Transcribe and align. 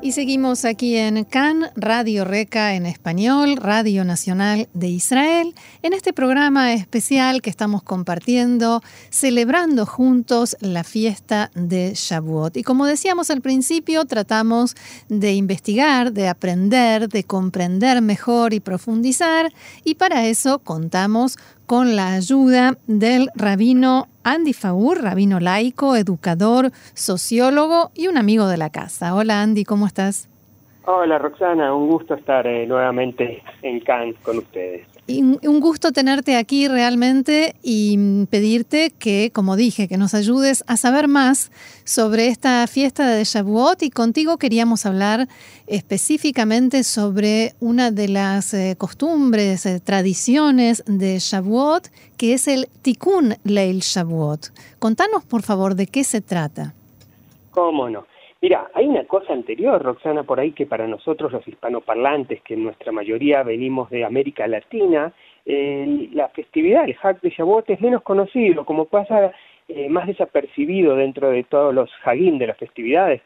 Y 0.00 0.12
seguimos 0.12 0.64
aquí 0.64 0.96
en 0.96 1.24
CAN, 1.24 1.70
Radio 1.74 2.24
Reca 2.24 2.74
en 2.74 2.86
español, 2.86 3.56
Radio 3.56 4.04
Nacional 4.04 4.68
de 4.72 4.86
Israel, 4.86 5.54
en 5.82 5.92
este 5.92 6.12
programa 6.12 6.72
especial 6.72 7.42
que 7.42 7.50
estamos 7.50 7.82
compartiendo, 7.82 8.80
celebrando 9.10 9.86
juntos 9.86 10.56
la 10.60 10.84
fiesta 10.84 11.50
de 11.56 11.94
Shavuot. 11.96 12.56
Y 12.56 12.62
como 12.62 12.86
decíamos 12.86 13.30
al 13.30 13.40
principio, 13.40 14.04
tratamos 14.04 14.76
de 15.08 15.32
investigar, 15.34 16.12
de 16.12 16.28
aprender, 16.28 17.08
de 17.08 17.24
comprender 17.24 18.00
mejor 18.00 18.54
y 18.54 18.60
profundizar, 18.60 19.52
y 19.82 19.96
para 19.96 20.26
eso 20.26 20.60
contamos 20.60 21.38
con 21.66 21.96
la 21.96 22.12
ayuda 22.14 22.78
del 22.86 23.30
rabino 23.34 24.08
Andy 24.30 24.52
Faur, 24.52 25.00
rabino 25.02 25.40
laico, 25.40 25.96
educador, 25.96 26.70
sociólogo 26.92 27.90
y 27.94 28.08
un 28.08 28.18
amigo 28.18 28.46
de 28.46 28.58
la 28.58 28.68
casa. 28.68 29.14
Hola 29.14 29.40
Andy, 29.40 29.64
¿cómo 29.64 29.86
estás? 29.86 30.28
Hola 30.84 31.18
Roxana, 31.18 31.74
un 31.74 31.88
gusto 31.88 32.12
estar 32.12 32.46
eh, 32.46 32.66
nuevamente 32.66 33.42
en 33.62 33.80
Cannes 33.80 34.16
con 34.22 34.36
ustedes 34.36 34.86
un 35.08 35.60
gusto 35.60 35.90
tenerte 35.92 36.36
aquí 36.36 36.68
realmente 36.68 37.56
y 37.62 38.26
pedirte 38.26 38.90
que, 38.90 39.30
como 39.32 39.56
dije, 39.56 39.88
que 39.88 39.96
nos 39.96 40.12
ayudes 40.12 40.64
a 40.66 40.76
saber 40.76 41.08
más 41.08 41.50
sobre 41.84 42.28
esta 42.28 42.66
fiesta 42.66 43.08
de 43.08 43.24
Shavuot 43.24 43.82
y 43.82 43.90
contigo 43.90 44.36
queríamos 44.36 44.84
hablar 44.84 45.26
específicamente 45.66 46.84
sobre 46.84 47.54
una 47.60 47.90
de 47.90 48.08
las 48.08 48.52
eh, 48.52 48.76
costumbres, 48.76 49.64
eh, 49.64 49.80
tradiciones 49.80 50.84
de 50.86 51.18
Shavuot, 51.18 51.88
que 52.18 52.34
es 52.34 52.46
el 52.46 52.68
Tikkun 52.82 53.36
Leil 53.44 53.80
Shavuot. 53.80 54.52
Contanos, 54.78 55.24
por 55.24 55.42
favor, 55.42 55.74
de 55.74 55.86
qué 55.86 56.04
se 56.04 56.20
trata. 56.20 56.74
¿Cómo 57.50 57.88
no? 57.88 58.07
Mira, 58.40 58.70
hay 58.72 58.86
una 58.86 59.04
cosa 59.04 59.32
anterior, 59.32 59.82
Roxana, 59.82 60.22
por 60.22 60.38
ahí 60.38 60.52
que 60.52 60.64
para 60.64 60.86
nosotros 60.86 61.32
los 61.32 61.46
hispanoparlantes, 61.48 62.40
que 62.42 62.54
en 62.54 62.64
nuestra 62.64 62.92
mayoría 62.92 63.42
venimos 63.42 63.90
de 63.90 64.04
América 64.04 64.46
Latina, 64.46 65.12
la 65.44 66.28
festividad, 66.28 66.84
el 66.84 66.96
Hag 67.02 67.20
de 67.20 67.30
Shavuot 67.30 67.70
es 67.70 67.80
menos 67.80 68.02
conocido, 68.02 68.64
como 68.64 68.84
pasa 68.84 69.32
eh, 69.66 69.88
más 69.88 70.06
desapercibido 70.06 70.94
dentro 70.94 71.30
de 71.30 71.42
todos 71.44 71.74
los 71.74 71.90
Hagim 72.04 72.38
de 72.38 72.46
las 72.46 72.58
festividades, 72.58 73.22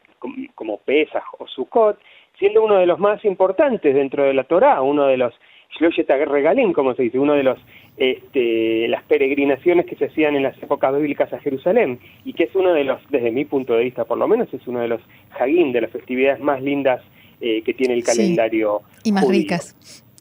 como, 0.55 0.77
Pesach 0.79 1.23
o 1.37 1.47
Sukkot, 1.47 1.99
siendo 2.39 2.63
uno 2.63 2.75
de 2.75 2.85
los 2.85 2.97
más 2.97 3.23
importantes 3.25 3.93
dentro 3.93 4.23
de 4.23 4.33
la 4.33 4.45
Torá, 4.45 4.81
uno 4.81 5.05
de 5.05 5.17
los 5.17 5.33
Regalim, 5.79 6.73
como 6.73 6.93
se 6.95 7.03
dice, 7.03 7.19
uno 7.19 7.33
de 7.33 7.43
los 7.43 7.59
este, 7.97 8.87
las 8.87 9.03
peregrinaciones 9.03 9.85
que 9.85 9.95
se 9.95 10.05
hacían 10.05 10.35
en 10.35 10.43
las 10.43 10.57
épocas 10.61 10.95
bíblicas 10.95 11.31
a 11.31 11.39
Jerusalén 11.39 11.99
y 12.25 12.33
que 12.33 12.45
es 12.45 12.55
uno 12.55 12.73
de 12.73 12.83
los, 12.83 12.99
desde 13.09 13.31
mi 13.31 13.45
punto 13.45 13.73
de 13.73 13.83
vista 13.83 14.05
por 14.05 14.17
lo 14.17 14.27
menos, 14.27 14.51
es 14.53 14.65
uno 14.67 14.79
de 14.79 14.87
los 14.87 15.01
hagim, 15.39 15.71
de 15.71 15.81
las 15.81 15.91
festividades 15.91 16.39
más 16.39 16.61
lindas 16.61 17.01
eh, 17.39 17.61
que 17.61 17.73
tiene 17.73 17.93
el 17.93 18.03
calendario. 18.03 18.81
y 19.03 19.11
más 19.11 19.27
ricas. 19.27 19.75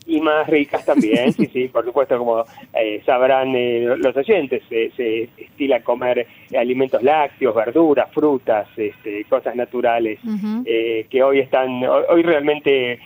Y 0.06 0.20
más 0.20 0.47
ricas 0.48 0.84
también, 0.84 1.33
sí, 1.33 1.47
sí, 1.53 1.69
por 1.69 1.84
supuesto, 1.84 2.19
como 2.19 2.45
eh, 2.75 3.03
sabrán 3.06 3.55
eh, 3.55 3.95
los 3.97 4.17
oyentes, 4.17 4.62
se 4.69 5.22
estila 5.36 5.83
comer 5.83 6.27
alimentos 6.58 7.03
lácteos, 7.03 7.55
verduras, 7.55 8.11
frutas, 8.12 8.67
este, 8.77 9.25
cosas 9.25 9.55
naturales, 9.55 10.19
que 10.64 11.23
hoy 11.23 11.39
están, 11.41 11.83
hoy, 11.84 12.23
realmente 12.23 12.98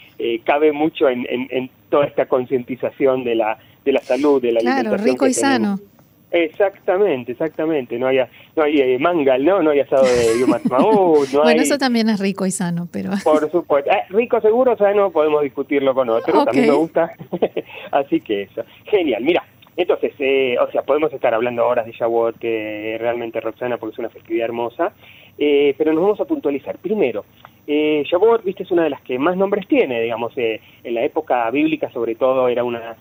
cabe 0.44 0.72
mucho 0.72 1.08
en, 1.08 1.26
en 1.28 1.70
toda 1.90 2.06
esta 2.06 2.26
concientización 2.26 3.24
de 3.24 3.34
la 3.34 3.58
de 3.86 3.92
la 3.92 4.00
salud, 4.00 4.42
de 4.42 4.52
la 4.52 4.60
claro, 4.60 4.96
rico 4.98 5.26
y 5.26 5.32
sano. 5.32 5.78
Exactamente, 6.30 7.32
exactamente. 7.32 7.98
No 7.98 8.08
hay, 8.08 8.18
no 8.56 8.62
hay 8.62 8.80
eh, 8.80 8.98
mangal, 8.98 9.44
¿no? 9.44 9.62
No 9.62 9.70
hay 9.70 9.80
asado 9.80 10.04
de 10.04 10.40
Yom 10.40 10.50
no 10.70 11.42
Bueno, 11.42 11.62
eso 11.62 11.78
también 11.78 12.08
es 12.08 12.20
rico 12.20 12.46
y 12.46 12.50
sano, 12.50 12.88
pero... 12.92 13.10
Por 13.24 13.50
supuesto. 13.50 13.90
Eh, 13.90 14.04
rico, 14.10 14.40
seguro, 14.40 14.76
sano, 14.76 15.10
podemos 15.10 15.42
discutirlo 15.42 15.94
con 15.94 16.08
otro. 16.10 16.44
También 16.44 16.66
me 16.66 16.74
gusta. 16.74 17.12
Así 17.92 18.20
que 18.20 18.42
eso. 18.42 18.64
Genial. 18.84 19.22
Mira, 19.22 19.44
entonces, 19.76 20.12
eh, 20.18 20.56
o 20.58 20.70
sea, 20.72 20.82
podemos 20.82 21.12
estar 21.12 21.32
hablando 21.32 21.66
horas 21.66 21.86
de 21.86 21.92
Shavuot, 21.92 22.38
que 22.38 22.96
realmente 22.98 23.40
Roxana, 23.40 23.76
porque 23.78 23.94
es 23.94 23.98
una 23.98 24.10
festividad 24.10 24.46
hermosa, 24.46 24.92
pero 25.36 25.92
nos 25.92 26.02
vamos 26.02 26.20
a 26.20 26.24
puntualizar. 26.24 26.78
Primero, 26.78 27.24
eh, 27.66 28.04
Shavuot, 28.06 28.44
viste, 28.44 28.62
es 28.62 28.70
una 28.70 28.84
de 28.84 28.90
las 28.90 29.02
que 29.02 29.18
más 29.18 29.36
nombres 29.36 29.66
tiene, 29.66 30.00
digamos, 30.00 30.32
en 30.36 30.94
la 30.94 31.02
época 31.02 31.50
bíblica 31.50 31.90
sobre 31.90 32.14
todo 32.14 32.48
era 32.48 32.62
una 32.62 32.96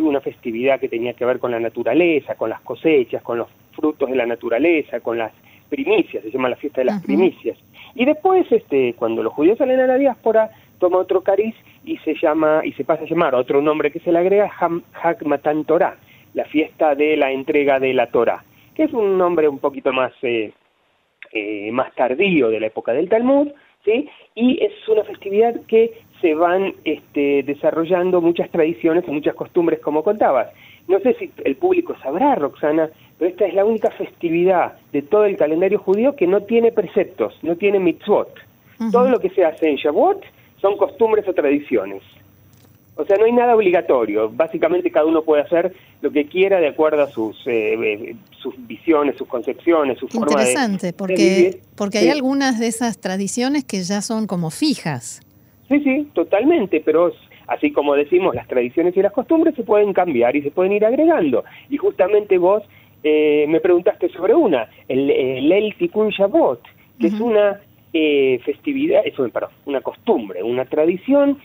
una 0.00 0.20
festividad 0.20 0.80
que 0.80 0.88
tenía 0.88 1.14
que 1.14 1.24
ver 1.24 1.38
con 1.38 1.50
la 1.50 1.60
naturaleza, 1.60 2.34
con 2.34 2.50
las 2.50 2.60
cosechas, 2.60 3.22
con 3.22 3.38
los 3.38 3.48
frutos 3.72 4.10
de 4.10 4.16
la 4.16 4.26
naturaleza, 4.26 5.00
con 5.00 5.18
las 5.18 5.32
primicias, 5.68 6.22
se 6.22 6.30
llama 6.30 6.48
la 6.48 6.56
fiesta 6.56 6.80
de 6.80 6.86
las 6.86 7.02
primicias. 7.02 7.58
Y 7.94 8.04
después, 8.04 8.50
este, 8.50 8.94
cuando 8.94 9.22
los 9.22 9.32
judíos 9.32 9.58
salen 9.58 9.80
a 9.80 9.86
la 9.86 9.96
diáspora, 9.96 10.50
toma 10.78 10.98
otro 10.98 11.22
cariz 11.22 11.54
y 11.84 11.96
se 11.98 12.14
llama 12.14 12.62
y 12.64 12.72
se 12.72 12.84
pasa 12.84 13.04
a 13.04 13.06
llamar 13.06 13.34
otro 13.34 13.60
nombre 13.62 13.90
que 13.90 14.00
se 14.00 14.12
le 14.12 14.18
agrega 14.18 14.50
Hag 15.02 15.26
Matan 15.26 15.64
Torah, 15.64 15.96
la 16.34 16.44
fiesta 16.44 16.94
de 16.94 17.16
la 17.16 17.30
entrega 17.30 17.78
de 17.78 17.94
la 17.94 18.08
Torah, 18.08 18.44
que 18.74 18.84
es 18.84 18.92
un 18.92 19.16
nombre 19.16 19.48
un 19.48 19.58
poquito 19.58 19.92
más 19.92 20.12
eh, 20.22 20.52
eh, 21.32 21.70
más 21.72 21.94
tardío 21.94 22.48
de 22.48 22.60
la 22.60 22.66
época 22.66 22.92
del 22.92 23.08
Talmud, 23.08 23.48
¿sí? 23.84 24.08
Y 24.34 24.62
es 24.64 24.72
una 24.88 25.04
festividad 25.04 25.54
que 25.66 26.02
se 26.20 26.34
van 26.34 26.74
este, 26.84 27.42
desarrollando 27.42 28.20
muchas 28.20 28.50
tradiciones 28.50 29.04
y 29.06 29.10
muchas 29.10 29.34
costumbres, 29.34 29.80
como 29.80 30.02
contabas. 30.02 30.48
No 30.88 30.98
sé 31.00 31.14
si 31.14 31.30
el 31.44 31.56
público 31.56 31.94
sabrá, 32.02 32.34
Roxana, 32.34 32.90
pero 33.18 33.30
esta 33.30 33.46
es 33.46 33.54
la 33.54 33.64
única 33.64 33.90
festividad 33.90 34.74
de 34.92 35.02
todo 35.02 35.24
el 35.24 35.36
calendario 35.36 35.78
judío 35.78 36.16
que 36.16 36.26
no 36.26 36.42
tiene 36.42 36.72
preceptos, 36.72 37.38
no 37.42 37.56
tiene 37.56 37.78
mitzvot. 37.78 38.28
Todo 38.90 39.08
lo 39.08 39.20
que 39.20 39.30
se 39.30 39.44
hace 39.44 39.68
en 39.68 39.76
Shavuot 39.76 40.24
son 40.60 40.76
costumbres 40.76 41.26
o 41.28 41.32
tradiciones. 41.32 42.02
O 42.96 43.04
sea, 43.04 43.16
no 43.16 43.24
hay 43.24 43.32
nada 43.32 43.56
obligatorio. 43.56 44.30
Básicamente 44.30 44.90
cada 44.90 45.06
uno 45.06 45.22
puede 45.22 45.42
hacer 45.42 45.74
lo 46.00 46.12
que 46.12 46.26
quiera 46.26 46.60
de 46.60 46.68
acuerdo 46.68 47.02
a 47.02 47.08
sus, 47.08 47.36
eh, 47.46 47.74
eh, 47.74 48.16
sus 48.38 48.54
visiones, 48.66 49.16
sus 49.16 49.26
concepciones, 49.26 49.98
su 49.98 50.06
forma 50.06 50.26
de 50.26 50.32
Interesante, 50.32 50.92
porque, 50.92 51.60
porque 51.76 51.98
hay 51.98 52.10
algunas 52.10 52.60
de 52.60 52.68
esas 52.68 53.00
tradiciones 53.00 53.64
que 53.64 53.82
ya 53.82 54.00
son 54.00 54.26
como 54.26 54.50
fijas. 54.50 55.20
Sí, 55.68 55.80
sí, 55.80 56.08
totalmente, 56.12 56.82
pero 56.84 57.12
así 57.48 57.72
como 57.72 57.94
decimos, 57.94 58.34
las 58.34 58.46
tradiciones 58.46 58.96
y 58.96 59.02
las 59.02 59.12
costumbres 59.12 59.54
se 59.56 59.64
pueden 59.64 59.92
cambiar 59.92 60.36
y 60.36 60.42
se 60.42 60.50
pueden 60.50 60.72
ir 60.72 60.84
agregando. 60.84 61.44
Y 61.70 61.76
justamente 61.78 62.38
vos 62.38 62.62
eh, 63.02 63.46
me 63.48 63.60
preguntaste 63.60 64.08
sobre 64.10 64.34
una, 64.34 64.68
el, 64.88 65.10
el 65.10 65.74
Tikkun 65.76 66.10
Shavuot, 66.10 66.60
que 67.00 67.08
es 67.08 67.20
una 67.20 67.60
eh, 67.92 68.40
festividad, 68.44 69.02
es 69.04 69.14
perdón, 69.30 69.50
una 69.66 69.80
costumbre, 69.80 70.42
una 70.42 70.64
tradición 70.64 71.38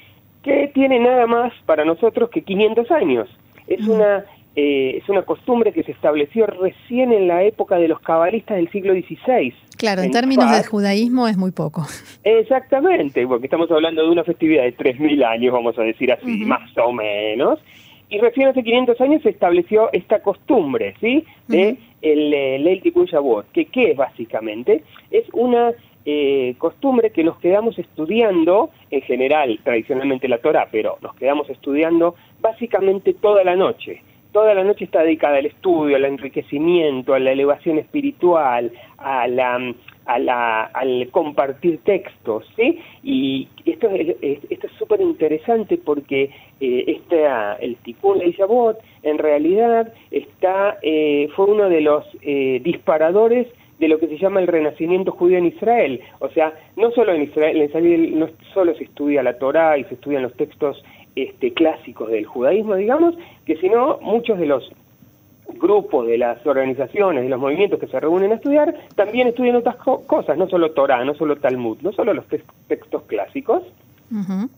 que 0.44 0.72
tiene 0.74 1.00
nada 1.00 1.28
más 1.28 1.54
para 1.66 1.86
nosotros 1.86 2.30
que 2.30 2.44
500 2.44 2.92
años. 2.92 3.30
Es 3.68 3.88
una 3.88 4.26
eh, 4.56 4.98
es 4.98 5.08
una 5.08 5.22
costumbre 5.22 5.72
que 5.72 5.84
se 5.84 5.92
estableció 5.92 6.46
recién 6.48 7.14
en 7.14 7.28
la 7.28 7.44
época 7.44 7.78
de 7.78 7.88
los 7.88 8.00
cabalistas 8.02 8.58
del 8.58 8.70
siglo 8.72 8.94
XVI. 8.94 9.54
Claro, 9.78 10.02
en, 10.02 10.12
términos 10.12 10.52
de 10.52 10.64
judaísmo 10.66 11.28
es 11.28 11.38
muy 11.38 11.52
poco. 11.52 11.86
Exactamente, 12.24 13.26
porque 13.28 13.46
estamos 13.46 13.72
hablando 13.72 14.04
de 14.04 14.10
una 14.10 14.24
festividad 14.24 14.64
de 14.64 14.76
3.000 14.76 15.24
años, 15.24 15.54
vamos 15.54 15.78
a 15.78 15.84
decir 15.84 16.12
así, 16.12 16.44
más 16.46 16.78
o 16.78 16.92
menos. 16.92 17.60
Y 18.10 18.18
recién 18.18 18.50
hace 18.50 18.64
500 18.64 19.00
años 19.02 19.22
se 19.22 19.30
estableció 19.30 19.90
esta 19.94 20.22
costumbre, 20.22 20.96
¿sí? 21.00 21.24
De 21.48 21.78
el, 22.02 22.34
el 22.34 22.82
Tikkun 22.82 23.08
que 23.54 23.66
¿qué 23.66 23.92
es 23.92 23.98
básicamente? 23.98 24.84
Es 25.12 25.26
una 25.32 25.72
eh, 26.06 26.56
costumbre 26.58 27.12
que 27.12 27.24
nos 27.24 27.38
quedamos 27.40 27.78
estudiando, 27.78 28.70
en 28.92 29.02
general, 29.02 29.60
tradicionalmente 29.64 30.28
la 30.28 30.40
Torah, 30.40 30.68
pero 30.72 30.98
nos 31.02 31.16
quedamos 31.16 31.50
estudiando 31.50 32.16
básicamente 32.40 33.14
toda 33.14 33.44
la 33.44 33.56
noche 33.56 34.02
toda 34.32 34.54
la 34.54 34.64
noche 34.64 34.86
está 34.86 35.02
dedicada 35.02 35.38
al 35.38 35.46
estudio, 35.46 35.96
al 35.96 36.06
enriquecimiento, 36.06 37.14
a 37.14 37.20
la 37.20 37.32
elevación 37.32 37.80
espiritual, 37.80 38.72
a 38.98 39.28
la, 39.28 39.74
a 40.06 40.20
la, 40.20 40.66
al 40.66 41.10
compartir 41.12 41.80
textos, 41.84 42.46
¿sí? 42.56 42.80
Y 43.04 43.48
esto 43.66 43.90
es 43.90 44.16
esto 44.50 44.68
es 44.68 44.74
súper 44.74 45.02
interesante 45.02 45.78
porque 45.78 46.30
eh, 46.60 46.84
este, 46.88 47.26
el 47.62 47.76
Tikkun 47.78 48.20
Leishabot 48.20 48.78
en 49.04 49.18
realidad 49.18 49.94
está 50.12 50.78
eh, 50.82 51.30
fue 51.36 51.46
uno 51.46 51.70
de 51.70 51.82
los 51.82 52.06
eh, 52.22 52.60
disparadores 52.64 53.48
de 53.80 53.88
lo 53.88 53.98
que 53.98 54.08
se 54.08 54.18
llama 54.18 54.42
el 54.42 54.48
renacimiento 54.48 55.12
judío 55.12 55.38
en 55.38 55.48
Israel. 55.48 56.02
O 56.20 56.30
sea, 56.30 56.54
no 56.76 56.92
solo 56.92 57.14
en 57.14 57.24
Israel, 57.24 57.58
en 57.58 57.64
Israel 57.64 58.20
no 58.20 58.30
solo 58.54 58.76
se 58.76 58.84
estudia 58.84 59.24
la 59.24 59.38
Torá 59.38 59.78
y 59.78 59.86
se 59.86 59.96
estudian 59.96 60.24
los 60.24 60.34
textos 60.34 60.84
este, 61.16 61.54
clásicos 61.54 62.10
del 62.10 62.26
judaísmo, 62.26 62.76
digamos, 62.76 63.16
que 63.46 63.56
sino 63.58 64.00
muchos 64.02 64.38
de 64.38 64.46
los 64.46 64.72
grupos, 65.56 66.08
de 66.08 66.18
las 66.18 66.46
organizaciones, 66.46 67.24
de 67.24 67.30
los 67.30 67.40
movimientos 67.40 67.80
que 67.80 67.88
se 67.88 68.00
reúnen 68.00 68.32
a 68.32 68.36
estudiar, 68.36 68.76
también 68.96 69.28
estudian 69.28 69.56
otras 69.56 69.78
cosas, 69.78 70.38
no 70.38 70.48
solo 70.48 70.72
Torah, 70.72 71.04
no 71.04 71.16
solo 71.16 71.38
Talmud, 71.38 71.80
no 71.82 71.92
solo 71.92 72.14
los 72.14 72.26
textos 72.68 73.04
clásicos. 73.04 73.64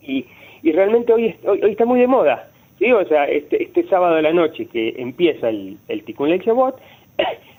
y, 0.01 0.25
y, 0.63 0.71
realmente 0.71 1.13
hoy, 1.13 1.35
hoy, 1.45 1.71
está 1.71 1.85
muy 1.85 2.00
de 2.00 2.07
moda. 2.07 2.50
¿sí? 2.79 2.91
O 2.91 3.06
sea, 3.06 3.25
este, 3.25 3.63
este 3.63 3.88
sábado 3.88 4.15
de 4.15 4.21
la 4.21 4.33
noche 4.33 4.65
que 4.65 4.95
empieza 4.97 5.50
el, 5.50 5.77
el 5.88 6.03
Tikkun 6.03 6.29
Leil 6.29 6.41
Shavuot, 6.41 6.75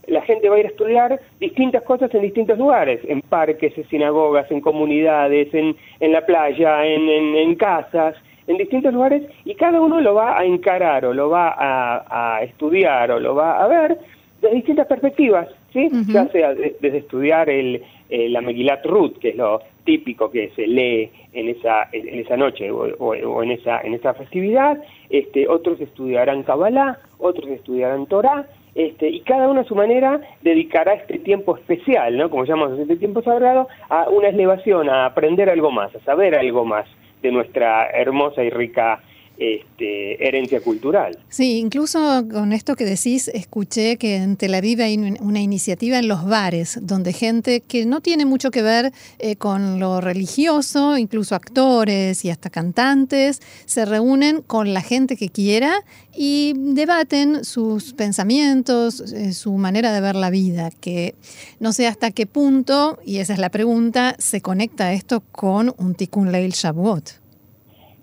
la 0.06 0.22
gente 0.22 0.49
va 0.49 0.56
a 0.56 0.60
ir 0.60 0.66
a 0.66 0.70
estudiar 0.70 1.20
distintas 1.38 1.82
cosas 1.82 2.12
en 2.14 2.22
distintos 2.22 2.58
lugares, 2.58 3.00
en 3.04 3.20
parques, 3.22 3.76
en 3.76 3.88
sinagogas, 3.88 4.50
en 4.50 4.60
comunidades, 4.60 5.52
en, 5.54 5.76
en 6.00 6.12
la 6.12 6.26
playa, 6.26 6.84
en, 6.84 7.08
en, 7.08 7.54
casas, 7.54 8.16
en 8.46 8.56
distintos 8.58 8.93
lugares, 8.93 9.22
y 9.44 9.54
cada 9.54 9.81
uno 9.81 10.00
lo 10.00 10.14
va 10.14 10.38
a 10.38 10.44
encarar 10.44 11.04
o 11.04 11.14
lo 11.14 11.31
va 11.31 11.54
a, 11.56 12.37
a 12.37 12.43
estudiar 12.43 13.10
o 13.12 13.20
lo 13.20 13.34
va 13.34 13.62
a 13.62 13.69
ver 13.69 13.99
de 14.40 14.50
distintas 14.50 14.88
perspectivas, 14.88 15.49
¿sí? 15.72 15.88
Ya 16.08 16.26
sea 16.28 16.52
desde 16.52 16.98
estudiar 16.98 17.48
el, 17.48 17.82
eh, 18.10 18.28
la 18.28 18.40
Megilat 18.40 18.84
Ruth, 18.84 19.19
que 19.19 19.31
es 19.31 19.37
lo 19.37 19.60
típico 19.84 20.31
que 20.31 20.50
se 20.56 20.66
lee 20.66 21.10
en 21.32 21.48
esa, 21.48 21.88
en 21.93 22.19
esa 22.19 22.37
noche 22.37 22.70
o, 22.70 23.43
en, 23.43 23.50
esa, 23.52 23.81
en 23.81 23.94
esa 23.94 24.14
festividad, 24.14 24.82
este, 25.10 25.48
otros 25.48 25.81
estudiarán 25.81 26.43
Kabbalah, 26.43 26.98
otros 27.19 27.48
estudiarán 27.48 28.06
Torah, 28.06 28.46
este, 28.74 29.08
y 29.08 29.20
cada 29.20 29.48
uno 29.48 29.60
a 29.60 29.64
su 29.64 29.74
manera 29.74 30.20
dedicará 30.40 30.94
este 30.94 31.19
tiempo 31.19 31.56
especial, 31.56 32.16
¿no? 32.16 32.30
como 32.30 32.44
llamamos 32.44 32.78
este 32.78 32.96
tiempo 32.96 33.22
sagrado, 33.22 33.69
a 33.88 34.08
una 34.08 34.28
elevación, 34.28 34.88
a 34.88 35.06
aprender 35.06 35.50
algo 35.50 35.70
más, 35.70 35.94
a 35.94 36.00
saber 36.00 36.34
algo 36.34 36.64
más 36.64 36.86
de 37.22 37.32
nuestra 37.32 37.90
hermosa 37.90 38.42
y 38.42 38.50
rica 38.50 39.00
este, 39.42 40.26
herencia 40.26 40.60
cultural. 40.60 41.18
Sí, 41.28 41.58
incluso 41.58 42.24
con 42.30 42.52
esto 42.52 42.76
que 42.76 42.84
decís, 42.84 43.28
escuché 43.28 43.96
que 43.96 44.16
en 44.16 44.36
Tel 44.36 44.54
Aviv 44.54 44.80
hay 44.80 44.96
una 44.96 45.40
iniciativa 45.40 45.98
en 45.98 46.06
los 46.06 46.24
bares, 46.24 46.78
donde 46.82 47.12
gente 47.12 47.60
que 47.60 47.84
no 47.84 48.00
tiene 48.00 48.24
mucho 48.24 48.50
que 48.50 48.62
ver 48.62 48.92
eh, 49.18 49.36
con 49.36 49.80
lo 49.80 50.00
religioso, 50.00 50.96
incluso 50.96 51.34
actores 51.34 52.24
y 52.24 52.30
hasta 52.30 52.50
cantantes, 52.50 53.40
se 53.64 53.84
reúnen 53.84 54.42
con 54.42 54.72
la 54.72 54.80
gente 54.80 55.16
que 55.16 55.28
quiera 55.28 55.72
y 56.14 56.54
debaten 56.56 57.44
sus 57.44 57.94
pensamientos, 57.94 59.12
eh, 59.12 59.32
su 59.32 59.54
manera 59.54 59.92
de 59.92 60.00
ver 60.00 60.14
la 60.14 60.30
vida, 60.30 60.70
que 60.80 61.14
no 61.58 61.72
sé 61.72 61.86
hasta 61.86 62.10
qué 62.12 62.26
punto, 62.26 62.98
y 63.04 63.18
esa 63.18 63.32
es 63.32 63.38
la 63.38 63.50
pregunta, 63.50 64.14
se 64.18 64.40
conecta 64.40 64.92
esto 64.92 65.22
con 65.32 65.74
un 65.78 65.94
Tikkun 65.94 66.30
Leil 66.30 66.52
Shavuot. 66.52 67.22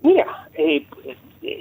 Mira, 0.01 0.50
eh, 0.53 0.85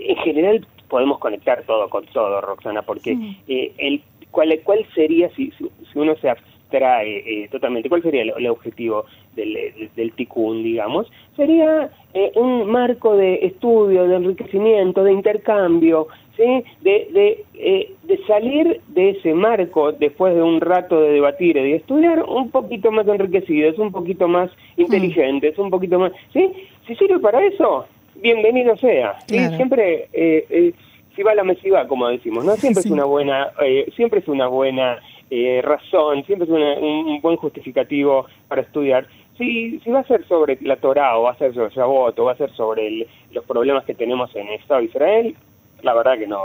en 0.09 0.17
general 0.17 0.67
podemos 0.89 1.19
conectar 1.19 1.63
todo 1.65 1.89
con 1.91 2.05
todo, 2.07 2.41
Roxana, 2.41 2.83
porque 2.83 3.17
eh, 3.47 3.73
el, 3.77 4.03
¿cuál, 4.31 4.59
¿cuál 4.65 4.85
sería, 4.95 5.29
si, 5.37 5.53
si 5.53 5.99
uno 5.99 6.17
se 6.17 6.31
abstrae 6.31 7.19
eh, 7.27 7.49
totalmente, 7.51 7.91
cuál 7.91 8.03
sería 8.03 8.23
el, 8.23 8.47
objetivo 8.47 9.05
del, 9.37 9.91
del, 9.95 10.13
TICUN, 10.13 10.63
digamos? 10.63 11.07
Sería 11.37 11.91
eh, 12.15 12.33
un 12.37 12.71
marco 12.71 13.17
de 13.17 13.35
estudio, 13.43 14.09
de 14.09 14.17
enriquecimiento, 14.17 15.05
de 15.05 15.13
intercambio, 15.13 16.09
¿sí? 16.39 16.65
de, 16.81 17.45
de, 17.53 17.95
de 18.05 18.27
salir 18.27 18.81
de 18.89 19.11
ese 19.11 19.35
marco 19.35 19.93
después 19.93 20.35
de 20.35 20.43
un 20.43 20.63
rato 20.63 21.03
de 21.03 21.11
debatir 21.13 21.59
y 21.59 21.63
de 21.63 21.77
estudiar 21.77 22.23
un 22.23 22.51
poquito 22.51 22.91
más 22.91 23.07
enriquecidos, 23.07 23.79
un 23.79 23.93
poquito 23.93 24.27
más 24.27 24.51
inteligentes, 24.79 25.59
un 25.59 25.69
poquito 25.69 25.99
más... 25.99 26.13
¿sí? 26.33 26.51
Si 26.87 26.95
sirve 26.95 27.19
para 27.19 27.45
eso, 27.45 27.85
bienvenido 28.21 28.77
sea. 28.77 29.19
Siempre, 29.27 30.09
eh, 30.13 30.47
eh, 30.51 30.73
si 31.15 31.23
va 31.23 31.35
la 31.35 31.45
mesiva, 31.45 31.87
como 31.89 32.09
decimos, 32.09 32.45
¿no? 32.45 32.55
Siempre 32.57 32.81
es 32.81 32.91
una 32.91 33.05
buena, 33.05 33.51
eh, 33.63 33.91
siempre 33.97 34.21
es 34.21 34.29
una 34.29 34.47
buena 34.47 34.99
eh, 35.31 35.61
razón, 35.63 36.25
siempre 36.25 36.47
es 36.47 36.81
un 36.81 37.21
buen 37.21 37.37
justificativo 37.37 38.27
para 38.47 38.63
estudiar. 38.63 39.07
Si, 39.37 39.79
si 39.81 39.91
va 39.91 40.01
a 40.01 40.07
ser 40.07 40.27
sobre 40.27 40.59
la 40.63 40.77
Torah 40.77 41.19
o 41.19 41.25
va 41.25 41.33
a 41.33 41.39
ser 41.39 41.55
sobre 41.55 41.75
Shabbat 41.75 42.19
o 42.19 42.25
va 42.25 42.33
a 42.33 42.37
ser 42.37 42.51
sobre 42.53 43.07
los 43.33 43.45
problemas 43.45 43.85
que 43.85 43.95
tenemos 43.95 44.35
en 44.35 44.49
el 44.49 44.55
Estado 44.55 44.81
de 44.81 44.87
Israel, 44.87 45.37
la 45.83 45.95
verdad 45.95 46.19
que 46.19 46.27
no, 46.27 46.43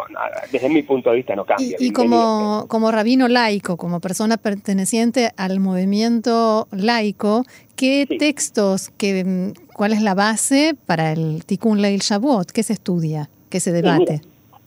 desde 0.52 0.70
mi 0.70 0.84
punto 0.84 1.10
de 1.10 1.18
vista 1.18 1.36
no 1.36 1.46
cambia. 1.46 1.76
Y, 1.80 1.92
como, 1.92 2.66
como 2.68 2.92
rabino 2.92 3.28
laico, 3.28 3.78
como 3.78 4.00
persona 4.00 4.38
perteneciente 4.38 5.32
al 5.38 5.60
movimiento 5.60 6.68
laico, 6.72 7.44
¿qué 7.76 8.06
textos, 8.20 8.90
qué, 8.98 9.54
cuál 9.74 9.94
es 9.94 10.02
la 10.02 10.14
base 10.14 10.76
para 10.86 11.12
el 11.12 11.46
Tikkun 11.46 11.82
Leil 11.82 12.02
Shavuot? 12.02 12.52
¿Qué 12.52 12.64
se 12.64 12.74
estudia? 12.74 13.30
¿Qué 13.50 13.60
se 13.60 13.72
debate? 13.72 14.22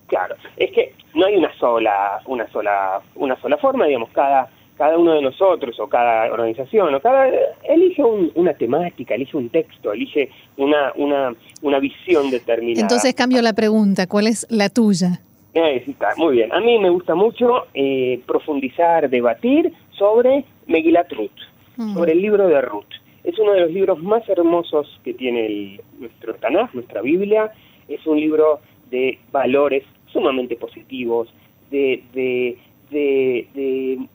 claro, 0.06 0.36
es 0.56 0.70
que 0.70 0.94
no 1.14 1.26
hay 1.26 1.36
una 1.36 1.52
sola, 1.58 2.20
una 2.26 2.48
sola, 2.50 3.00
una 3.16 3.40
sola 3.40 3.56
forma, 3.56 3.86
digamos, 3.86 4.10
cada 4.10 4.48
cada 4.76 4.98
uno 4.98 5.14
de 5.14 5.22
nosotros 5.22 5.78
o 5.80 5.88
cada 5.88 6.32
organización 6.32 6.94
o 6.94 7.00
cada 7.00 7.28
elige 7.68 8.02
una 8.02 8.54
temática, 8.54 9.14
elige 9.14 9.36
un 9.36 9.48
texto, 9.48 9.92
elige 9.92 10.30
una, 10.56 10.92
una, 10.96 11.34
una 11.62 11.78
visión 11.78 12.30
determinada. 12.30 12.82
Entonces 12.82 13.14
cambio 13.14 13.40
la 13.42 13.54
pregunta, 13.54 14.06
¿cuál 14.06 14.26
es 14.26 14.46
la 14.50 14.68
tuya? 14.68 15.20
Eh, 15.54 15.82
está, 15.86 16.08
muy 16.18 16.36
bien. 16.36 16.52
A 16.52 16.60
mí 16.60 16.78
me 16.78 16.90
gusta 16.90 17.14
mucho 17.14 17.66
eh, 17.72 18.20
profundizar, 18.26 19.08
debatir 19.08 19.72
sobre 19.92 20.44
Megilat 20.66 21.10
Ruth, 21.12 21.30
mm. 21.76 21.94
sobre 21.94 22.12
el 22.12 22.20
libro 22.20 22.46
de 22.46 22.60
Ruth. 22.60 22.92
Es 23.24 23.38
uno 23.38 23.52
de 23.52 23.60
los 23.60 23.70
libros 23.72 23.98
más 24.02 24.28
hermosos 24.28 25.00
que 25.02 25.14
tiene 25.14 25.46
el, 25.46 25.80
nuestro 25.98 26.34
Tanaj, 26.34 26.74
nuestra 26.74 27.00
Biblia. 27.00 27.50
Es 27.88 28.06
un 28.06 28.20
libro 28.20 28.60
de 28.90 29.18
valores 29.32 29.84
sumamente 30.12 30.56
positivos, 30.56 31.28
de, 31.70 32.04
de, 32.12 32.58
de 32.90 33.48
de 33.54 34.06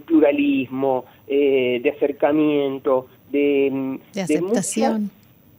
pluralismo, 0.00 1.04
eh, 1.26 1.80
de 1.82 1.90
acercamiento, 1.90 3.06
de, 3.30 3.70
mm, 3.72 3.98
de 4.14 4.20
aceptación. 4.22 5.10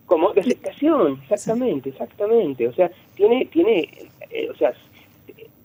como 0.06 0.34
de 0.34 0.42
aceptación, 0.42 1.20
exactamente, 1.24 1.90
exactamente. 1.90 2.68
O 2.68 2.74
sea, 2.74 2.92
tiene, 3.16 3.46
tiene, 3.46 3.90
eh, 4.32 4.50
o 4.50 4.56
sea, 4.56 4.74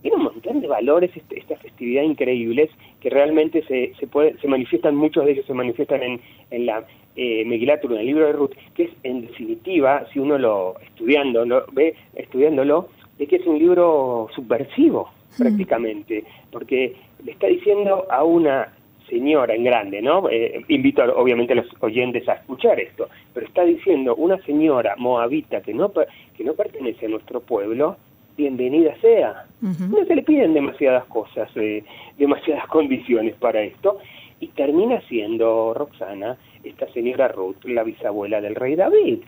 tiene 0.03 0.17
un 0.19 0.25
montón 0.25 0.61
de 0.61 0.67
valores 0.67 1.11
este, 1.17 1.39
esta 1.39 1.57
festividad 1.57 2.03
increíbles 2.03 2.71
que 3.01 3.09
realmente 3.09 3.63
se, 3.67 3.95
se, 3.99 4.07
puede, 4.07 4.39
se 4.39 4.49
manifiestan, 4.49 4.95
muchos 4.97 5.25
de 5.25 5.33
ellos 5.33 5.47
se 5.47 5.55
manifiestan 5.55 6.03
en, 6.03 6.21
en 6.51 6.67
la 6.67 6.85
eh, 7.17 7.43
en 7.43 7.53
el 7.53 8.07
libro 8.07 8.27
de 8.27 8.33
Ruth, 8.33 8.55
que 8.75 8.85
es 8.85 8.91
en 9.05 9.21
definitiva, 9.21 10.05
si 10.13 10.19
uno 10.19 10.37
lo 10.37 10.81
estudiando, 10.81 11.45
lo 11.45 11.65
ve 11.73 11.95
estudiándolo, 12.17 12.89
es 13.19 13.29
que 13.29 13.37
es 13.37 13.47
un 13.47 13.59
libro 13.59 14.29
subversivo 14.35 15.11
prácticamente, 15.39 16.25
porque 16.51 16.97
le 17.25 17.33
está 17.33 17.47
diciendo 17.47 18.07
a 18.11 18.23
una 18.23 18.73
señora 19.09 19.55
en 19.55 19.65
grande, 19.65 20.01
¿no? 20.01 20.29
Eh, 20.31 20.65
invito 20.69 21.03
obviamente 21.17 21.53
a 21.53 21.57
los 21.57 21.67
oyentes 21.81 22.29
a 22.29 22.35
escuchar 22.35 22.81
esto, 22.81 23.09
pero 23.33 23.47
está 23.47 23.65
diciendo 23.65 24.15
una 24.17 24.39
señora 24.43 24.95
moabita 24.97 25.61
que 25.61 25.75
no, 25.75 25.93
que 25.93 26.45
no 26.45 26.55
pertenece 26.55 27.07
a 27.07 27.09
nuestro 27.11 27.41
pueblo, 27.41 27.97
bienvenida 28.37 28.95
sea. 29.01 29.47
No 29.61 30.05
se 30.07 30.15
le 30.17 30.23
piden 30.23 30.55
demasiadas 30.55 31.05
cosas, 31.07 31.49
eh, 31.57 31.85
demasiadas 32.19 32.67
condiciones 32.69 33.35
para 33.37 33.63
esto, 33.63 33.99
y 34.41 34.49
termina 34.49 35.01
siendo 35.09 35.75
Roxana, 35.75 36.37
esta 36.63 36.87
señora 36.93 37.29
Ruth, 37.29 37.65
la 37.65 37.85
bisabuela 37.85 38.41
del 38.41 38.55
rey 38.55 38.75
David. 38.75 39.21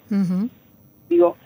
Digo, 1.08 1.36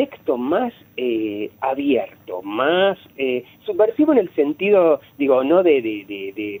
texto 0.00 0.38
más 0.38 0.72
eh, 0.96 1.50
abierto, 1.60 2.40
más 2.40 2.96
eh, 3.18 3.44
subversivo 3.66 4.12
en 4.12 4.18
el 4.20 4.34
sentido, 4.34 4.98
digo, 5.18 5.44
no 5.44 5.62
de, 5.62 5.82
de, 5.82 6.60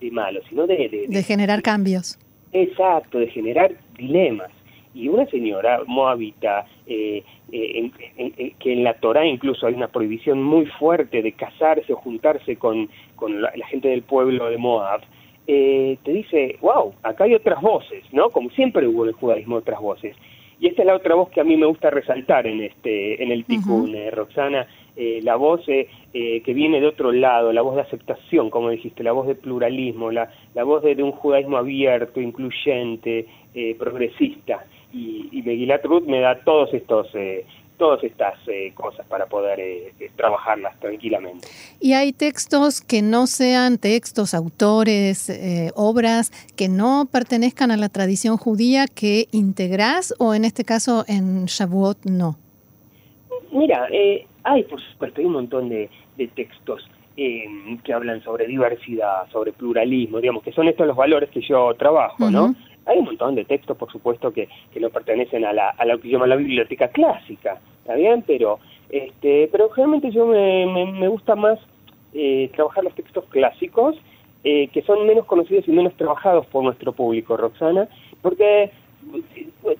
de, 0.00 0.10
malo, 0.10 0.40
sino 0.48 0.66
de, 0.66 1.06
de... 1.06 1.22
generar 1.22 1.60
cambios. 1.60 2.18
Exacto, 2.52 3.18
de 3.18 3.26
generar 3.26 3.74
dilemas. 3.98 4.50
Y 4.94 5.08
una 5.08 5.26
señora 5.26 5.82
moabita, 5.86 6.64
eh, 6.86 7.22
que 7.50 8.72
en 8.72 8.84
la 8.84 8.94
Torah 8.94 9.26
incluso 9.26 9.66
hay 9.66 9.74
una 9.74 9.88
prohibición 9.88 10.42
muy 10.42 10.64
fuerte 10.78 11.20
de 11.20 11.32
casarse 11.32 11.92
o 11.92 11.96
juntarse 11.96 12.56
con, 12.56 12.88
con 13.16 13.42
la, 13.42 13.52
gente 13.68 13.88
del 13.88 14.00
pueblo 14.02 14.48
de 14.48 14.56
Moab, 14.56 15.02
te 15.46 15.98
dice, 16.06 16.56
wow, 16.62 16.94
acá 17.02 17.24
hay 17.24 17.34
otras 17.34 17.60
voces, 17.60 18.02
¿no? 18.12 18.30
Como 18.30 18.48
siempre 18.50 18.88
hubo 18.88 19.02
en 19.02 19.08
el 19.10 19.14
judaísmo 19.14 19.56
otras 19.56 19.78
voces. 19.78 20.16
Y 20.60 20.66
esta 20.66 20.82
es 20.82 20.86
la 20.86 20.96
otra 20.96 21.14
voz 21.14 21.28
que 21.30 21.40
a 21.40 21.44
mí 21.44 21.56
me 21.56 21.66
gusta 21.66 21.90
resaltar 21.90 22.46
en 22.46 22.62
este 22.62 23.22
en 23.22 23.30
el 23.30 23.44
Tikkun, 23.44 23.94
eh, 23.94 24.10
Roxana, 24.10 24.66
eh, 24.96 25.20
la 25.22 25.36
voz 25.36 25.62
eh, 25.68 25.86
que 26.12 26.54
viene 26.54 26.80
de 26.80 26.88
otro 26.88 27.12
lado, 27.12 27.52
la 27.52 27.62
voz 27.62 27.76
de 27.76 27.82
aceptación, 27.82 28.50
como 28.50 28.70
dijiste, 28.70 29.04
la 29.04 29.12
voz 29.12 29.28
de 29.28 29.36
pluralismo, 29.36 30.10
la, 30.10 30.30
la 30.54 30.64
voz 30.64 30.82
de, 30.82 31.00
un 31.00 31.12
judaísmo 31.12 31.56
abierto, 31.56 32.20
incluyente, 32.20 33.26
progresista. 33.78 34.64
Y, 34.92 35.28
y 35.32 35.42
Megilat 35.42 35.84
Ruth 35.84 36.06
me 36.06 36.20
da 36.20 36.40
todos 36.42 36.72
estos 36.74 37.08
todas 37.78 38.02
estas 38.04 38.34
eh, 38.48 38.72
cosas 38.74 39.06
para 39.06 39.26
poder 39.26 39.58
eh, 39.60 39.94
eh, 39.98 40.10
trabajarlas 40.16 40.78
tranquilamente. 40.80 41.48
¿Y 41.80 41.94
hay 41.94 42.12
textos 42.12 42.82
que 42.82 43.00
no 43.00 43.26
sean 43.26 43.78
textos, 43.78 44.34
autores, 44.34 45.30
obras 45.74 46.30
que 46.56 46.68
no 46.68 47.06
pertenezcan 47.10 47.70
a 47.70 47.76
la 47.76 47.88
tradición 47.88 48.36
judía 48.36 48.86
que 48.86 49.26
integrás 49.32 50.14
o 50.18 50.34
en 50.34 50.44
este 50.44 50.64
caso 50.64 51.04
en 51.06 51.46
Shavuot 51.46 52.04
no? 52.04 52.36
Mira, 53.52 53.86
hay 54.42 54.64
por 54.64 54.80
supuesto, 54.80 55.20
hay 55.20 55.26
un 55.26 55.32
montón 55.32 55.68
de, 55.68 55.88
textos 56.34 56.88
que 57.16 57.92
hablan 57.92 58.22
sobre 58.22 58.46
diversidad, 58.46 59.30
sobre 59.30 59.52
pluralismo, 59.52 60.20
digamos, 60.20 60.42
que 60.42 60.52
son 60.52 60.68
estos 60.68 60.86
los 60.86 60.96
valores 60.96 61.30
que 61.30 61.40
yo 61.40 61.74
trabajo, 61.74 62.30
¿no? 62.30 62.54
Hay 62.88 62.98
un 62.98 63.04
montón 63.04 63.34
de 63.34 63.44
textos, 63.44 63.76
por 63.76 63.90
supuesto, 63.92 64.32
que, 64.32 64.48
que 64.72 64.80
no 64.80 64.90
pertenecen 64.90 65.44
a, 65.44 65.52
la, 65.52 65.70
a 65.70 65.84
lo 65.84 65.98
que 65.98 66.08
se 66.08 66.12
llama 66.12 66.26
la 66.26 66.36
biblioteca 66.36 66.88
clásica, 66.88 67.60
¿está 67.82 67.94
bien? 67.94 68.24
Pero, 68.26 68.58
Este, 68.90 69.48
pero 69.52 69.68
generalmente 69.68 70.10
yo 70.10 70.26
me, 70.26 70.64
me, 70.66 71.08
gusta 71.08 71.36
más 71.36 71.58
eh, 72.14 72.50
trabajar 72.56 72.84
los 72.84 72.94
textos 72.94 73.24
clásicos, 73.28 73.96
eh, 74.44 74.68
que 74.68 74.82
son 74.82 75.06
menos 75.06 75.26
conocidos 75.26 75.68
y 75.68 75.72
menos 75.72 75.92
trabajados 75.94 76.46
por 76.46 76.64
nuestro 76.64 76.92
público, 76.92 77.36
Roxana, 77.36 77.86
porque 78.22 78.70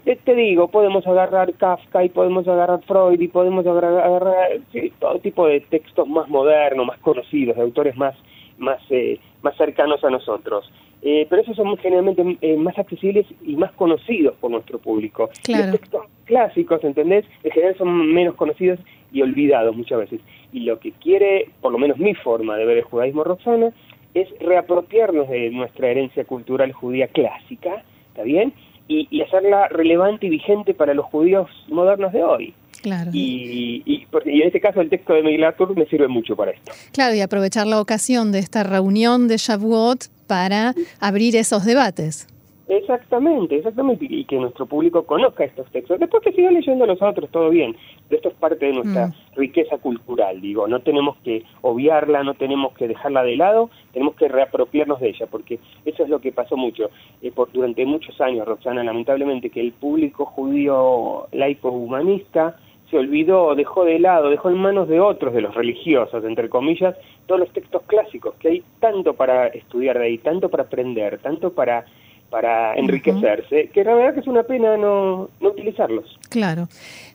te, 0.05 0.35
digo, 0.35 0.69
podemos 0.69 1.07
agarrar 1.07 1.53
Kafka 1.55 2.05
y 2.05 2.09
podemos 2.09 2.47
agarrar 2.47 2.83
Freud 2.83 3.21
y 3.21 3.29
podemos 3.29 3.67
agarrar, 3.67 4.61
todo 4.99 5.19
tipo 5.21 5.47
de 5.47 5.61
textos 5.61 6.07
más 6.09 6.29
modernos, 6.29 6.87
más 6.87 6.99
conocidos, 6.99 7.57
de 7.57 7.63
autores 7.63 7.97
más, 7.97 8.15
más, 8.59 8.81
eh, 8.91 9.19
más 9.43 9.57
cercanos 9.57 10.03
a 10.05 10.11
nosotros. 10.11 10.71
Eh, 11.03 11.27
pero 11.31 11.43
esos 11.43 11.57
son 11.57 11.77
generalmente 11.79 12.39
eh, 12.41 12.57
más 12.57 12.77
accesibles 12.77 13.27
y 13.43 13.57
más 13.57 13.71
conocidos 13.73 14.35
por 14.41 14.51
nuestro 14.51 14.79
público. 14.79 15.31
Los 15.47 15.71
textos 15.71 16.07
clásicos, 16.25 16.83
¿entendés? 16.83 17.25
En 17.45 17.53
general 17.53 17.77
son 17.77 18.13
menos 18.13 18.35
conocidos 18.35 18.81
y 19.13 19.23
olvidados 19.23 19.77
muchas 19.77 19.99
veces. 20.01 20.21
Y 20.53 20.61
lo 20.61 20.81
que 20.81 20.93
quiere, 20.93 21.51
por 21.61 21.73
lo 21.73 21.79
menos 21.79 21.99
mi 21.99 22.15
forma 22.15 22.57
de 22.57 22.67
ver 22.67 22.79
el 22.79 22.85
judaísmo 22.85 23.23
roxana, 23.23 23.73
es 24.15 24.29
reapropiarnos 24.41 25.29
de 25.29 25.51
nuestra 25.51 25.89
herencia 25.89 26.25
cultural 26.25 26.73
judía 26.73 27.07
clásica, 27.07 27.85
¿está 28.09 28.23
bien? 28.23 28.53
y, 28.89 29.23
hacerla 29.23 29.69
relevante 29.69 30.27
y 30.27 30.31
vigente 30.31 30.75
para 30.75 30.95
los 30.95 31.07
judíos 31.07 31.49
modernos 31.69 32.13
de 32.13 32.25
hoy. 32.25 32.55
Claro. 32.83 33.11
Y, 33.13 33.83
y, 33.85 34.07
en 34.25 34.47
este 34.47 34.61
caso 34.61 34.81
el 34.81 34.89
texto 34.89 35.15
de 35.15 35.23
Miguel 35.23 35.45
me 35.77 35.87
sirve 35.87 36.09
mucho 36.09 36.37
para 36.37 36.53
esto. 36.53 36.73
Claro, 36.93 37.15
y 37.15 37.21
aprovechar 37.21 37.67
la 37.67 37.81
ocasión 37.81 38.33
de 38.33 38.39
esta 38.39 38.63
reunión 38.63 39.29
de 39.29 39.37
Shavuot 39.37 40.05
para 40.27 40.75
abrir 41.01 41.37
esos 41.37 41.65
debates. 41.65 42.27
Exactamente, 42.69 43.57
exactamente, 43.57 44.07
y 44.09 44.25
que 44.25 44.37
nuestro 44.37 44.67
público 44.67 45.05
conozca 45.05 45.43
estos 45.43 45.71
textos. 45.71 45.99
Después 45.99 46.23
que 46.23 46.33
siga 46.33 46.51
leyendo 46.51 46.85
los 46.85 47.01
otros, 47.01 47.31
todo 47.31 47.49
bien. 47.49 47.75
Pero 48.09 48.19
esto 48.19 48.29
es 48.29 48.35
parte 48.35 48.67
de 48.67 48.75
nuestra 48.75 49.07
mm. 49.07 49.15
riqueza 49.37 49.79
cultural, 49.79 50.39
digo. 50.43 50.69
No 50.69 50.81
tenemos 50.81 51.17
que 51.25 51.45
obviarla, 51.63 52.23
no 52.25 52.35
tenemos 52.35 52.75
que 52.75 52.87
dejarla 52.87 53.23
de 53.23 53.37
lado, 53.37 53.71
tenemos 53.95 54.17
que 54.17 54.29
reapropiarnos 54.29 55.01
de 55.01 55.09
ella, 55.09 55.27
porque 55.31 55.59
eso 55.87 56.03
es 56.03 56.11
lo 56.11 56.21
que 56.21 56.31
pasó 56.31 56.59
mucho 56.59 56.91
eh, 57.23 57.33
por, 57.33 57.51
durante 57.53 57.87
muchos 57.87 58.21
años, 58.21 58.47
Roxana, 58.47 58.85
lamentablemente, 58.85 59.49
que 59.49 59.61
el 59.61 59.73
público 59.73 60.27
judío 60.27 61.27
laico 61.33 61.71
humanista 61.71 62.57
se 62.91 62.99
olvidó, 62.99 63.55
dejó 63.55 63.85
de 63.85 63.99
lado, 63.99 64.31
dejó 64.31 64.51
en 64.51 64.59
manos 64.59 64.89
de 64.89 65.01
otros, 65.01 65.35
de 65.35 65.43
los 65.43 65.55
religiosos, 65.55 66.25
entre 66.25 66.49
comillas, 66.49 66.95
todos 67.27 67.41
los 67.41 67.53
textos 67.53 67.83
clásicos, 67.87 68.35
que 68.37 68.49
hay 68.49 68.65
tanto 68.81 69.15
para 69.15 69.49
estudiar 69.49 69.99
de 69.99 70.07
ahí, 70.07 70.19
tanto 70.19 70.49
para 70.49 70.65
aprender, 70.65 71.19
tanto 71.19 71.53
para 71.53 71.85
para 72.31 72.75
enriquecerse, 72.75 73.71
que 73.73 73.85
la 73.85 73.95
verdad 73.95 74.15
que 74.15 74.21
es 74.21 74.27
una 74.27 74.43
pena 74.43 74.77
no, 74.77 75.31
no, 75.41 75.49
utilizarlos. 75.49 76.19
Claro. 76.29 76.69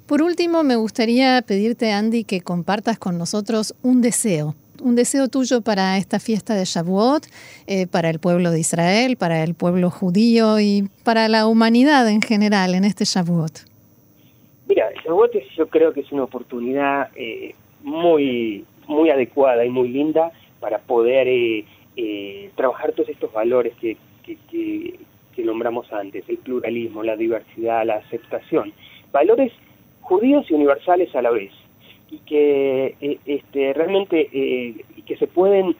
Por 0.07 0.21
último, 0.23 0.63
me 0.63 0.75
gustaría 0.75 1.41
pedirte, 1.43 1.91
Andy, 1.91 2.23
que 2.23 2.41
compartas 2.41 2.97
con 2.97 3.17
nosotros 3.17 3.75
un 3.83 4.01
deseo, 4.01 4.55
un 4.81 4.95
deseo 4.95 5.27
tuyo 5.27 5.61
para 5.61 5.97
esta 5.97 6.19
fiesta 6.19 6.55
de 6.55 6.65
Shavuot, 6.65 7.27
eh, 7.67 7.87
para 7.87 8.09
el 8.09 8.19
pueblo 8.19 8.49
de 8.51 8.59
Israel, 8.59 9.15
para 9.15 9.43
el 9.43 9.53
pueblo 9.53 9.89
judío 9.91 10.59
y 10.59 10.89
para 11.03 11.27
la 11.27 11.45
humanidad 11.45 12.09
en 12.09 12.21
general 12.21 12.73
en 12.73 12.83
este 12.83 13.05
Shavuot. 13.05 13.72
Mira, 14.67 14.89
Shavuot 15.03 15.33
yo 15.55 15.67
creo 15.67 15.93
que 15.93 16.01
es 16.01 16.11
una 16.11 16.23
oportunidad 16.23 17.09
eh, 17.15 17.53
muy, 17.81 18.65
muy 18.87 19.09
adecuada 19.09 19.65
y 19.65 19.69
muy 19.69 19.89
linda 19.89 20.31
para 20.59 20.79
poder 20.79 21.27
eh, 21.27 22.49
trabajar 22.55 22.93
todos 22.93 23.09
estos 23.09 23.31
valores 23.33 23.73
que 23.75 23.97
que, 24.23 25.43
nombramos 25.43 25.91
antes, 25.91 26.23
el 26.27 26.37
pluralismo, 26.37 27.03
la 27.03 27.15
diversidad, 27.15 27.85
la 27.85 27.95
aceptación, 27.95 28.73
valores 29.11 29.51
judíos 30.01 30.45
y 30.49 30.53
universales 30.53 31.13
a 31.15 31.21
la 31.21 31.31
vez, 31.31 31.51
y 32.09 32.19
que 32.19 32.95
eh, 33.01 33.19
este, 33.25 33.73
realmente 33.73 34.29
eh, 34.31 34.85
que 35.05 35.17
se 35.17 35.27
pueden, 35.27 35.75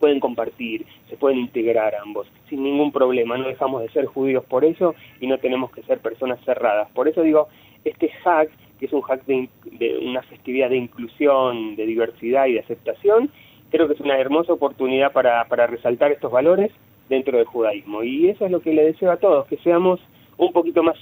pueden 0.00 0.20
compartir, 0.20 0.86
se 1.08 1.16
pueden 1.16 1.38
integrar 1.38 1.94
ambos, 1.96 2.26
sin 2.48 2.62
ningún 2.62 2.92
problema, 2.92 3.36
no 3.36 3.48
dejamos 3.48 3.82
de 3.82 3.90
ser 3.90 4.06
judíos 4.06 4.44
por 4.44 4.64
eso 4.64 4.94
y 5.20 5.26
no 5.26 5.38
tenemos 5.38 5.70
que 5.70 5.82
ser 5.82 5.98
personas 5.98 6.40
cerradas. 6.44 6.90
Por 6.92 7.08
eso 7.08 7.22
digo, 7.22 7.48
este 7.90 8.10
hack, 8.24 8.50
que 8.78 8.86
es 8.86 8.92
un 8.92 9.02
hack 9.02 9.24
de, 9.26 9.48
de 9.72 9.98
una 9.98 10.22
festividad 10.22 10.70
de 10.70 10.76
inclusión, 10.76 11.76
de 11.76 11.86
diversidad 11.86 12.46
y 12.46 12.54
de 12.54 12.60
aceptación, 12.60 13.30
creo 13.70 13.88
que 13.88 13.94
es 13.94 14.00
una 14.00 14.18
hermosa 14.18 14.52
oportunidad 14.52 15.12
para, 15.12 15.44
resaltar 15.66 16.12
estos 16.12 16.30
valores 16.30 16.70
dentro 17.08 17.38
del 17.38 17.46
judaísmo. 17.46 18.02
Y 18.02 18.28
eso 18.28 18.46
es 18.46 18.50
lo 18.50 18.60
que 18.60 18.72
le 18.72 18.84
deseo 18.84 19.10
a 19.10 19.16
todos, 19.16 19.46
que 19.46 19.56
seamos 19.58 20.00
un 20.38 20.52
poquito 20.52 20.82
más 20.82 20.96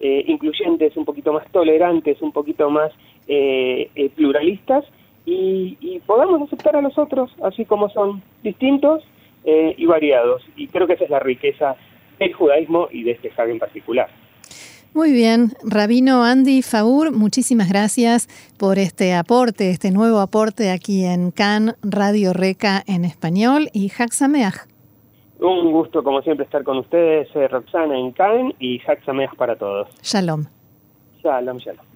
eh, 0.00 0.24
incluyentes, 0.26 0.96
un 0.96 1.04
poquito 1.04 1.32
más 1.32 1.46
tolerantes, 1.50 2.20
un 2.22 2.32
poquito 2.32 2.70
más 2.70 2.92
eh, 3.28 3.90
eh, 3.94 4.10
pluralistas 4.10 4.84
y, 5.26 6.00
podamos 6.06 6.42
aceptar 6.42 6.74
a 6.74 6.80
los 6.80 6.98
otros 6.98 7.30
así 7.42 7.64
como 7.64 7.88
son 7.90 8.22
distintos 8.42 9.04
y 9.44 9.86
variados. 9.86 10.42
Y 10.56 10.66
creo 10.66 10.86
que 10.86 10.94
esa 10.94 11.04
es 11.04 11.10
la 11.10 11.20
riqueza 11.20 11.76
del 12.18 12.32
judaísmo 12.32 12.88
y 12.90 13.04
de 13.04 13.12
este 13.12 13.30
Hag 13.36 13.48
en 13.48 13.58
particular. 13.58 14.08
Muy 14.92 15.12
bien, 15.12 15.52
Rabino 15.62 16.24
Andy 16.24 16.62
Faur, 16.62 17.12
muchísimas 17.12 17.68
gracias 17.68 18.26
por 18.58 18.76
este 18.78 19.14
aporte, 19.14 19.70
este 19.70 19.92
nuevo 19.92 20.18
aporte 20.18 20.72
aquí 20.72 21.04
en 21.04 21.30
CAN 21.30 21.76
Radio 21.80 22.32
Reca 22.32 22.82
en 22.88 23.04
español 23.04 23.68
y 23.72 23.92
Hag 23.96 24.12
Sameach. 24.12 24.66
Un 25.38 25.70
gusto, 25.70 26.02
como 26.02 26.20
siempre, 26.22 26.44
estar 26.44 26.64
con 26.64 26.78
ustedes, 26.78 27.28
eh, 27.36 27.46
Roxana 27.46 27.96
en 27.96 28.10
Caen 28.10 28.52
y 28.58 28.80
Sameach 29.06 29.34
para 29.36 29.56
todos. 29.56 29.88
Shalom. 30.02 30.46
Shalom, 31.22 31.58
shalom. 31.58 31.89